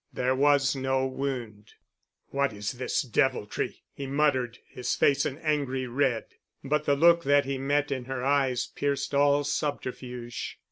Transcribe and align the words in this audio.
There 0.11 0.33
was 0.35 0.75
no 0.75 1.05
wound. 1.05 1.73
"What's 2.29 2.71
this 2.71 3.03
deviltry?" 3.03 3.83
he 3.93 4.07
muttered, 4.07 4.57
his 4.67 4.95
face 4.95 5.27
an 5.27 5.37
angry 5.37 5.85
red. 5.85 6.25
But 6.63 6.85
the 6.85 6.95
look 6.95 7.23
that 7.25 7.45
he 7.45 7.59
met 7.59 7.91
in 7.91 8.05
her 8.05 8.23
eyes 8.25 8.65
pierced 8.65 9.13
all 9.13 9.43
subterfuge. 9.43 10.57